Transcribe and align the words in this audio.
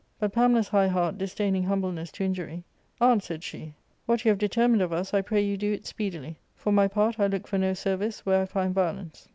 But 0.17 0.31
Pamela's 0.33 0.69
high 0.69 0.87
heart 0.87 1.19
disdaining 1.19 1.61
humbleness 1.61 2.11
to 2.13 2.23
injury," 2.23 2.63
Aunt," 3.01 3.21
said 3.21 3.43
she," 3.43 3.75
what 4.07 4.25
you 4.25 4.29
have 4.29 4.39
determined 4.39 4.81
of 4.81 4.91
us 4.91 5.13
I 5.13 5.21
pray 5.21 5.41
you 5.43 5.57
do 5.57 5.71
it 5.73 5.85
speedily: 5.85 6.39
for 6.55 6.71
my 6.73 6.87
part, 6.87 7.19
I 7.19 7.27
look 7.27 7.45
for 7.45 7.59
no 7.59 7.75
service 7.75 8.25
where 8.25 8.41
I 8.41 8.45
find 8.47 8.73
violence." 8.73 9.29